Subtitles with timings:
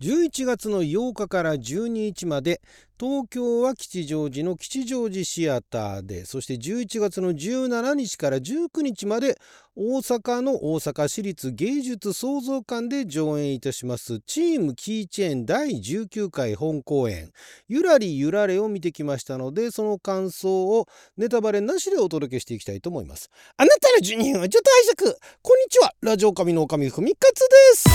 [0.00, 2.62] 11月の8日から12日まで
[3.00, 9.38] 東京は吉祥寺の吉祥寺シアターでそして11月の17日から19日まで
[9.74, 17.32] 大阪の大阪市立芸術創造館で上演いたしますチームキーチェーン第19回本公演。
[17.68, 20.86] ゆらりゆられを見てきましたのでその感想を
[21.16, 23.30] ネタバレなしでお届けしていきたいと思います。
[23.56, 25.94] あなたの12分はちょっと拝借こんにちは。
[26.02, 27.88] ラジオ神の神ふみかつで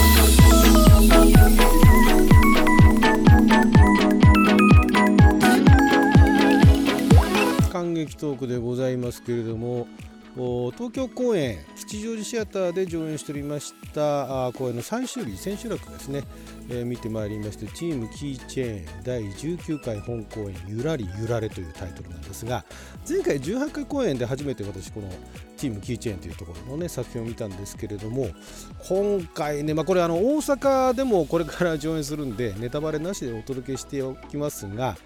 [1.93, 2.04] す。
[7.75, 9.85] 感激トークでございますけれども
[10.35, 16.23] 東京公演吉祥寺シアターで上演しておりました公演の最終日千秋楽ですね、
[16.69, 22.65] えー、見てまいりましてチームキーチェーン第19回本公演ゆらりゆられというタイトルなんですが
[23.07, 25.09] 前回18回公演で初めて私この
[25.55, 28.27] チームキーチェーンというところのね作品を見たんですけれども
[28.89, 34.97] 今回ね、まあ、これあの大阪でもこれから上演するんでネタバレなしでお届けしておきますが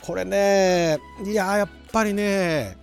[0.00, 2.78] これねいややっぱりね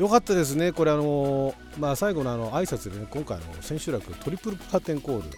[0.00, 5.28] よかったですね、これあの、まあ、最後のあの挨拶でね、今回の千秋楽トリプルカーテンコール、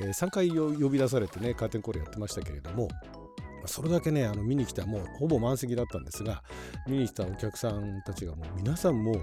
[0.00, 2.86] えー、3回呼び出されてね、カーテンコールやってましたけれども、
[3.66, 6.44] それだけね、あの見に来た、もうほぼ満席だったんですが、
[6.86, 9.16] 見に来たお客さんたちがもう皆さんも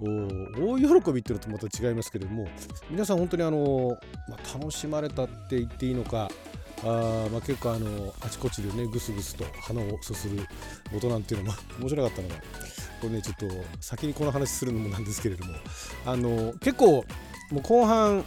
[0.00, 2.48] 大喜びっていうのとまた違いますけれども、
[2.90, 3.96] 皆さん本当にあの、
[4.28, 6.28] まあ、楽しまれたって言っていいのか、
[6.82, 10.40] あまあ、結構あのあちこちでねぐすぐすと鼻をすする
[10.92, 12.34] 音なんていうのも面白かったのが
[13.02, 13.46] これねちょっと
[13.80, 15.54] 先にこの話するのもなんですけれども
[16.06, 17.04] あの結構
[17.50, 18.24] もう後半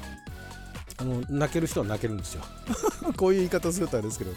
[0.97, 2.43] あの泣ける人は泣けるんですよ。
[3.17, 4.31] こういう言い方するとあれですけど、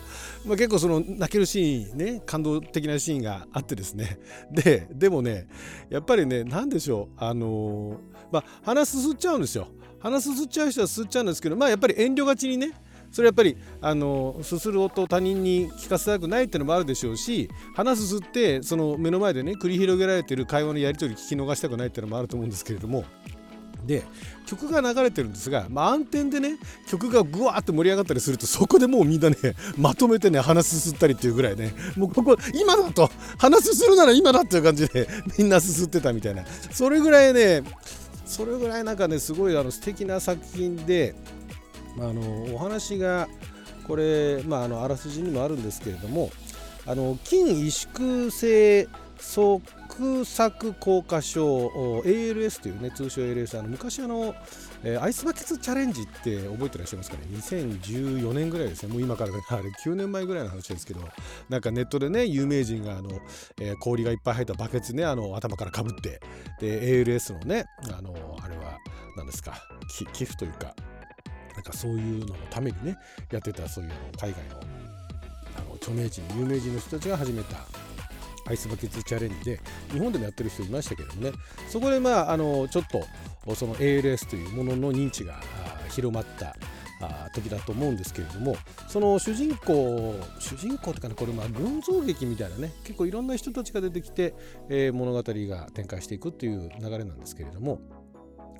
[0.45, 4.19] まあ、結構その泣けるシーンね感動的なシーンがあってですね。
[4.51, 5.49] ででもね
[5.91, 9.69] やっぱりね何でしょうあのまあ鼻すすっちゃうんですよ。
[10.01, 12.73] 鼻すすっちゃう人はすっちゃうんですけどまあやっぱり遠慮がちにね
[13.11, 23.05] それやっぱりあのすする音を他人に聞かせたくないっていうのもあるでしょうし鼻すすってその目の前でね繰り広げられてる会話のやり取り聞き逃したくないっていうのもあると思うんですけれども。
[23.87, 24.05] で
[24.47, 29.37] 曲が流れてるんですが、まあ、暗転でね曲がぐわーって盛り上がったりするとそこでもうみんなね
[29.79, 31.75] まとめてね鼻すすったりっていうぐらいね。
[31.97, 35.09] もうここ今だと鼻すするなら今だっていう感じで
[35.39, 36.45] みんなすすってたみたいな。
[36.71, 37.63] それぐらいね
[38.27, 41.15] それぐらいなんかねすごいあの素敵な作品で
[41.99, 43.29] まあ、あのお話が
[43.87, 46.31] これ、まあ、あのあらすじにもあるんですけれども
[46.87, 48.89] あの筋萎縮性
[49.19, 49.61] 側
[50.25, 51.69] 索硬化症
[52.05, 54.35] ALS というね通称 ALS あの昔あの、
[54.85, 58.93] えー、アイスバケツチャレンジって覚えてらっしゃいますかね？2014年ぐらいですね。
[58.93, 61.01] もう今から、ね、あれ9年前ぐらいの話ですけど
[61.49, 63.11] なんかネットでね有名人があの、
[63.61, 66.21] えー、氷がいっぱい入ったバケツねあの頭からかぶって
[66.61, 68.79] で ALS のねあのあれは
[69.17, 69.55] 何ですか
[70.15, 70.75] 寄付というか
[71.59, 72.97] なんかそういうののためにね
[73.33, 74.61] やってたそういうあの海外の
[75.57, 77.57] あの著名人有名人の人たちが始めた
[78.47, 79.61] アイスバケツチャレンジで
[79.91, 81.33] 日本でもやってる人いましたけどもね。
[81.69, 85.41] そこでまああのちょっとその ALS というものの認知が
[85.91, 86.55] 広まった
[87.35, 94.35] 時だと思うんですけれどもその主人公主人公というかねこれまあ群像劇みたいなね結構いろんな人たちが出てきて、
[94.69, 97.81] えー、物語が展開していくっていう流れなんですけれども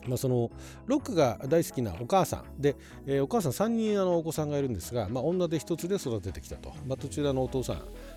[0.09, 0.51] まあ、その
[0.87, 2.77] ロックが大好きなお母さんで、
[3.07, 7.77] えー、お母さん3人あのお子さんがいるんですが、まあ、女で1つで育ててきたと、まあ、途中であのお父さん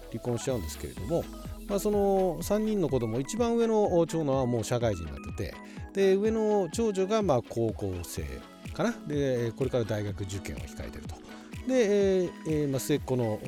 [0.09, 1.23] 離婚しちゃうんですけれども、
[1.67, 5.55] まあ、その3人の子供一番上の長男はもう社会人になってて
[5.93, 8.23] で上の長女がまあ高校生
[8.73, 8.93] かな。
[9.07, 11.15] でこれから大学受験を控えてると。
[11.67, 13.39] で、えーえーまあ、末っ子の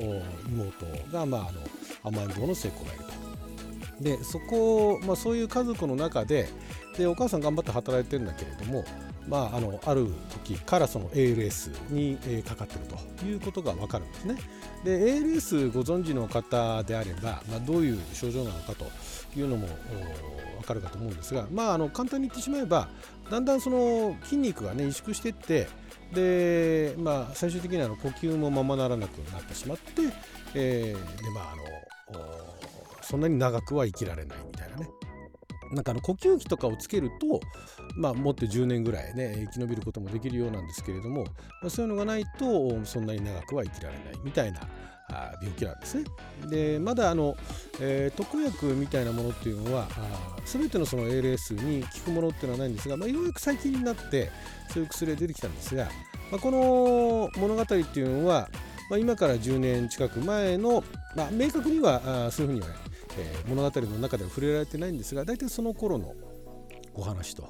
[0.46, 1.60] 妹が、まあ、あの
[2.02, 3.24] 甘えん坊の末っ子がいると。
[4.00, 6.48] でそこ、まあ、そういう家族の中で
[6.96, 8.84] でお母さん頑張って働いてるんだけれども、
[9.28, 10.08] まあ、あのある
[10.44, 12.80] 時からその ALS に、かかってる
[13.18, 14.36] ということが分かるんですね。
[14.84, 18.86] で ALS ご存知の方であれば、まあ、どういう症状なのかと
[19.36, 19.66] いうのも
[20.60, 22.88] 分かるかと思うんですが、まあ、あの簡単に言ってしまえば
[23.30, 25.68] だんだんその筋肉がね萎縮していって
[26.12, 29.82] で、まあ、最終的にはの呼吸もままならなくなってしまって、
[30.54, 31.62] えー、でまああの
[33.02, 34.88] そんなに長くは生きられないみたいなね
[35.72, 37.40] なんかあの呼吸器とかをつけると、
[37.96, 41.24] まあ、もっと10年ぐらいね生き延びることもできるようなんですけれども、
[41.62, 44.60] まあ、そういうのがないとそんなに長くは生きられないみたいな
[45.40, 46.04] 病気なんですね。
[46.48, 47.36] でまだあの、
[47.80, 54.30] えー、特薬みたいなものっていうのはあ全てのその ALS に効くものっていうのはないんですが、まあ、ようやく最近になって
[54.72, 55.88] そういう薬が出てきたんですが、
[56.30, 58.48] まあ、この物語っていうのは、
[58.90, 60.82] まあ、今から10年近く前の、
[61.16, 62.66] まあ、明確にはあそういうふうには、
[63.18, 66.14] えー、物語の中では触れられてないんですが大体その頃の
[66.96, 67.48] お話と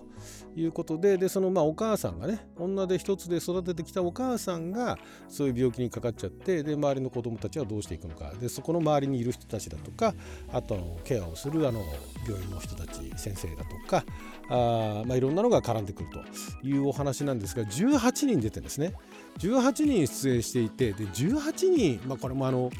[0.57, 8.33] いうことででそのまあお母さんがね女で一つで育ててきたお母さんがそういう病気にかかっちゃってで周りの子供たちはどうしていくのか。
[8.41, 10.15] でそこの周りにいる人たちだとか
[10.53, 11.85] あとケアをするあの
[12.27, 14.05] 病院の人たち先生だとか
[14.49, 18.95] あ、まあ、いろんなのが絡んでくるというお話なんですが18人出てですね。
[19.39, 22.71] 18人出演していてで18人、まあ、これもあの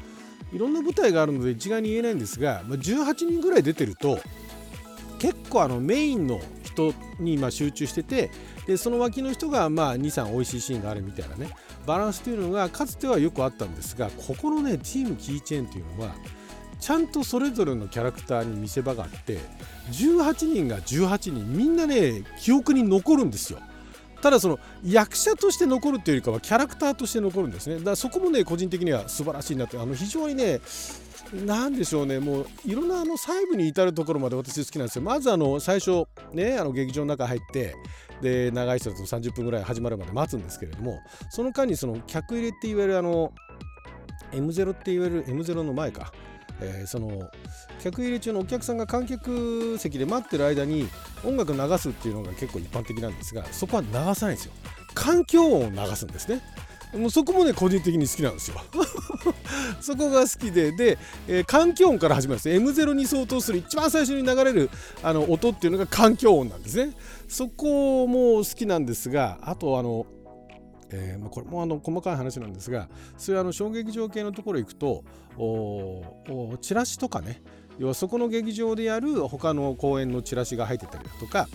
[0.53, 4.19] いろんな舞台があるので一概に言えないんですが、まあ、18人ぐらい出てると
[5.19, 8.29] 結構あのメインの人に集中してて
[8.67, 11.49] でその脇の人がまあ23美味しいシーンがあるみたいなね
[11.85, 16.15] バランスというのがかつてはよくあったんですがここのねチームキーチェーンというのは
[16.79, 19.39] ちゃんとそれぞれのキャラクターに見せ場があって
[19.91, 23.59] 18人が18人みんなね記憶に残るんですよ。
[24.25, 27.75] ただその役者として残るというよりかはキャラクターとして残るんですね。
[27.75, 30.61] だからそこもね個人的には素晴らしいなってあの非常にね
[31.45, 35.03] 何でしょうねもういろんなあの細部に至るところまで私好きなんですよ。
[35.03, 37.75] まずあの最初ねあの劇場の中入って
[38.23, 40.97] で長い人だと30分ぐらい始まるまで待つんですけれども
[41.29, 43.31] その間にその客入れっていわゆるあの
[44.31, 46.11] M0 っていわれる M0 の前か。
[46.61, 47.29] えー、その
[47.81, 50.87] 客入れ中のお客さんが観客席で待ってる間に
[51.23, 54.53] 音楽流すっていうのが結構一般的なんですがそこは流さないんですよ。
[54.93, 56.41] 環境音を流すんですね。
[56.93, 58.61] もうそこもね個人的に好きなんですよ。
[59.81, 60.71] そこが好きで。
[60.71, 60.97] で、
[61.27, 64.69] えー、環境音から始まるんです M0 に相当する一番最初に流れる
[65.03, 66.93] あの音っていうのが環境音なんですね。
[67.27, 70.05] そこも好きなんですがあとあの
[70.95, 72.87] えーまあ、これもあの細かい話なんですが
[73.17, 75.03] そういうあの小劇場系のところ行くと
[75.37, 77.41] おチラシとかね
[77.77, 81.47] 要はそこの劇場でやる他の公演のチラシが入ってたりだとか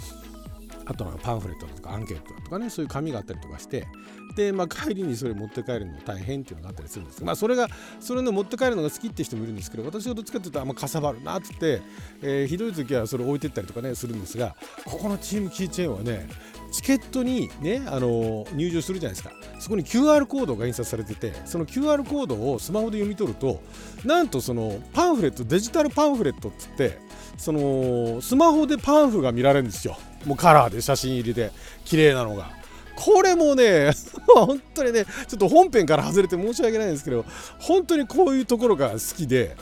[0.91, 3.87] あとはパンフレットだとかアンケートだとかねそういう紙があったりとかして
[4.35, 7.69] で、まあ、帰りにそれ持って帰るの大変っていうのがあったりするんですまあそれが
[8.01, 11.81] それの持って帰るのが好きって人もいるんですけど私はどっちかっていうとあんまかさばるなっつって、
[12.23, 16.29] えー、ひどい時はそれ置いてったりとかねするんですがここのチームキーチェーンはね
[16.71, 19.35] チケットにね、あの入場するじゃないですか。
[19.59, 23.61] そこに QR コードが印刷されててその QR コードをスマホで読み取ると
[24.05, 26.99] なんとそのパンフレットデジタルパンフレットっつって
[27.37, 29.99] そのスマホでパンフが見られるんですよ。
[30.25, 31.53] もうカラーで写真入りで
[31.85, 32.59] 綺麗なのが。
[32.97, 33.93] これもね
[34.29, 37.25] 本当にねちょっと本編から外れて申し訳ないんですけど
[37.59, 39.57] 本当にこういうところが好きで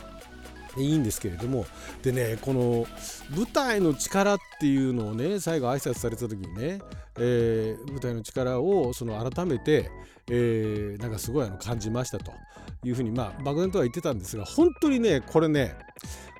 [0.82, 1.66] いいんですけれども。
[2.02, 2.86] でねこの
[3.34, 6.80] 舞台の力っていうのをね最後挨拶された時にね、
[7.19, 9.90] えー、舞台の力をその改めて、
[10.30, 12.32] えー、なんかすごいあの感じましたと
[12.84, 15.75] いうふうにまあ漠然とは言ってたんですが本当にねこれね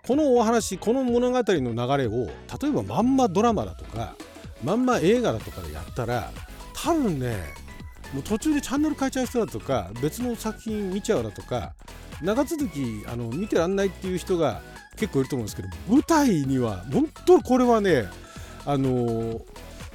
[0.07, 2.27] このお話この物語の流れを
[2.61, 4.15] 例えばまんまドラマだとか
[4.65, 6.31] まんま映画だとかでやったら
[6.75, 7.37] 多分ね
[8.13, 11.75] もう途中でチャンネル変えちゃう人だとか別の作品見ちゃうだとか
[12.23, 14.63] 長続きあの見てらんないっていう人が
[14.97, 18.07] 結構いると思うんですけど舞台には本当これはね
[18.65, 19.41] あの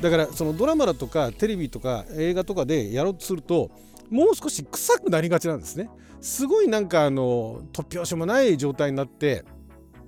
[0.01, 3.71] だからそのドラマだとかテレビとか映画とかでやろうとすると
[4.09, 5.89] もう少し臭くなりがちなんですね。
[6.21, 9.43] すごいなんかあの突拍子もない状態になって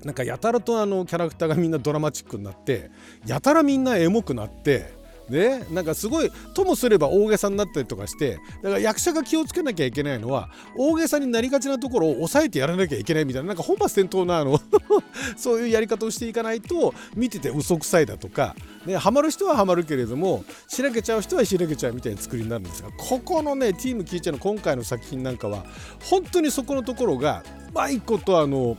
[0.03, 2.89] なんかやたらとあのキャラクターがみんなドラマチックになって
[3.25, 4.93] やたらみんなエモくなって
[5.29, 14.59] ね、なんかすごいともすれば大げさになったりとかしてだから役者が気をつけなきゃいけないのは大げさになりがちなところを抑えてやらなきゃいけないみたいななんか本末転倒なあの
[15.35, 18.55] そういうやり方をしていかないと見てて嘘くさいだとか、
[18.85, 25.65] ね、ハマる人はハマるけれどもしらけちゃう人はしらけちゃうみたいな作りになるんですがここのねチームキーチャーの今回の作品なんかは
[26.03, 28.77] 本当にそこのところがうまいことあの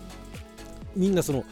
[0.94, 1.44] みんなその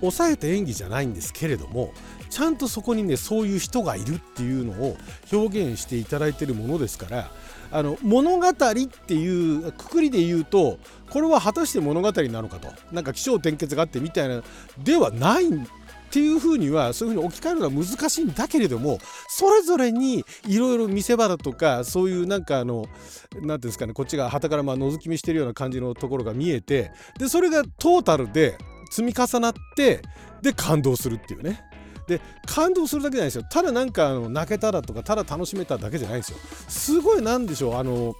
[0.00, 1.92] 抑えて演技じゃないんですけれども
[2.30, 4.96] ちゃんとそこにねそういう人がいるっていうのを
[5.32, 7.30] 表現していただいてるものですから
[7.70, 10.78] あの物語っていうくくりで言うと
[11.10, 14.42] これは果たして物語なのかとなんか起承転結があってみたいな
[14.82, 22.86] ではないっていうふうにはそういうふうに置き換えるのは難しいんだけれどもそれぞれにいろいろ見せ場だとかそういうなんかあの
[23.34, 28.56] 何ていうんですかねこっちが旗からまあ覗き見してるような感じのところが見えてでそれがトータルで
[28.90, 30.00] 積み重なって
[30.40, 31.67] で感動するっていうね。
[32.08, 33.44] で感動するだけじゃないですよ。
[33.48, 36.38] ただなんかあの泣けたらとかただ楽しめただけじゃないんですよ。
[36.68, 38.14] すごいなんでしょうあの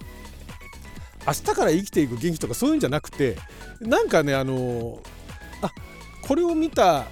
[1.27, 3.37] 明日から生きていく元気とかそういうんじゃなくて
[3.81, 4.99] なんかねあの
[5.61, 5.71] あ
[6.21, 7.05] これを見た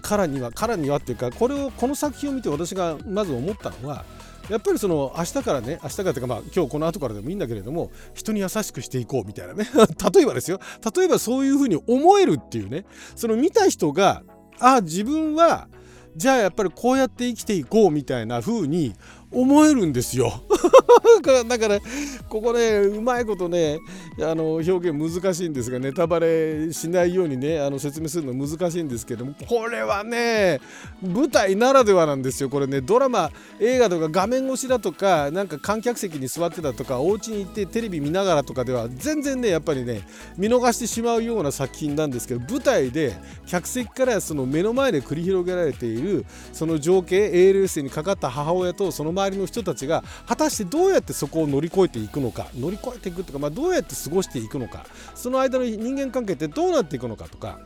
[0.00, 4.04] からにはからにはっていうかこれをこの作品を見て私がまず思ったのは
[4.48, 9.66] やっぱりその明日からね明日からというかまあ今日この後からでもいいんだけれども人に優しくしていこうみたいなね。
[10.12, 10.60] 例えばですよ。
[10.94, 12.84] 例えばそういうふうに思えるっていうね。
[13.14, 14.22] その見た人が
[14.58, 15.68] あ自分は
[16.16, 18.94] じゃあやっぱりこうやって生きていこうみたいな風に
[19.32, 20.42] 思えるんですよ。
[21.48, 21.78] だから
[22.28, 23.78] ここねうまいことね
[24.20, 30.60] あの表現難しいんですがネタバレしないようにねあの説明するの難しいんですけどもこれはね
[31.02, 32.48] 舞台ならではなんですよ。
[32.48, 40.02] これねドラマ映画とか画面越しだとかなんか観客席に座ってたとかお家に行ってテレビ見ながらとかでは全然ねやっぱりね
[40.36, 43.14] 見逃してしまうような作品なんですけど舞台で
[43.46, 57.60] 客席からその目の前で繰り広げられているその情景 ALS にかかった母親とその前周りの人たちが果たしてどうやってそこを乗り越えていくのか乗り越えていくとか、まあ、どうやって過ごしていくのかその間の人間関係ってどうなっていくのかとか。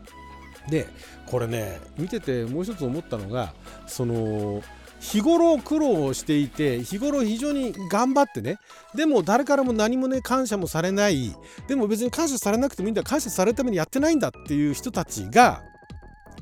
[0.68, 0.88] で
[1.26, 3.54] これね見ててもう一つ思ったのが
[3.86, 4.62] その
[4.98, 8.58] 日頃苦労をしていて日頃非常に頑張ってね
[8.94, 11.34] でも誰からも何もね感謝もされない
[11.68, 15.62] でも別に感謝されなくてもいいんだ感謝されるためにやってないんだっていう人たちが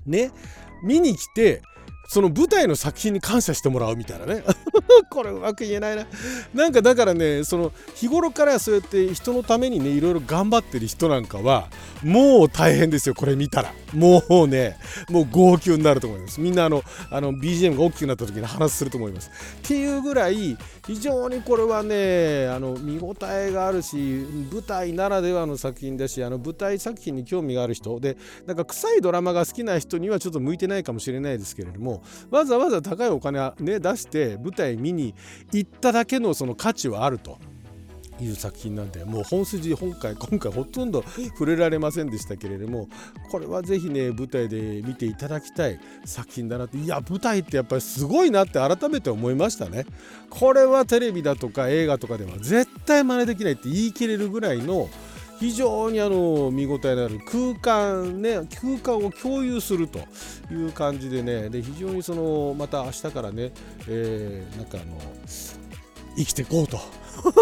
[0.07, 0.31] ね
[0.83, 1.63] 見に来て
[2.07, 4.43] その舞台の作品に感謝してもらうみたいなね。
[5.11, 6.07] これうまく言えないな。
[6.53, 11.69] なんかだからねその日頃からそうやって人のためにねいろいろ頑張ってる人なんかは
[12.03, 13.73] もう大変ですよこれ見たら。
[13.95, 14.77] もうね
[15.09, 16.41] もう号泣になると思います。
[16.41, 19.31] みんなあのあの BGM が大きくなった時に話すると思います。
[19.65, 20.57] っていうぐらい
[20.87, 23.97] 非常にこれはねあの見応えがあるし
[24.53, 27.99] 舞台ならではの作品だしあの舞台作品に興味がある人。
[28.01, 31.94] でなんか臭いドラマが好きな人にはちょっと向いてないかもしれないですけれども
[32.31, 35.15] わざわざ高いお金、ね、出して舞台見に
[35.53, 37.39] 行っただけのその価値はあると。
[38.21, 42.89] いう作品なんでもう本筋今回今回ほとんど触れられませんでしたけれども
[43.31, 49.85] これはぜひね舞台で見ていただきたい作品だなっていや舞台ってやっぱりすごいなって改めて思いましたね
[50.31, 54.89] これはテレビだとか映画とかでは絶対真似できないって言い切れるぐらいの
[55.39, 59.99] 非常にあの見応えのある空間ね空間を共有すると
[60.53, 63.53] いう感じでねで非常にそのまた明日からね、
[63.89, 64.99] えー、なんかあの
[66.17, 66.79] 生きていこうと。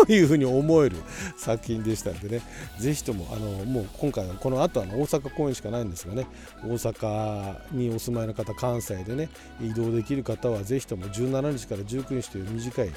[0.09, 0.97] いうふうに思える
[1.37, 2.43] 作品でしたんでね。
[2.79, 6.27] ぜひともあのもう今回はこの後あの大阪公演しかないんですがね。
[6.65, 9.29] 大阪にお住まいの方関西でね
[9.61, 12.91] 移動できる方はぜひとも17日から19日という短い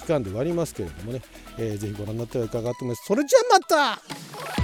[0.00, 1.22] 期間ではありますけれどもね、
[1.58, 3.04] えー、ぜひご覧になってはいかがと思います。
[3.06, 3.60] それじゃあま
[4.56, 4.61] た。